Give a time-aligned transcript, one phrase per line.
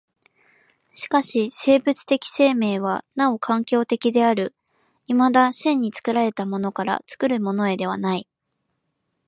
[0.95, 4.55] しかし生物的生命はなお環境的である、
[5.05, 8.27] いまだ真に作られたものから作るものへではない。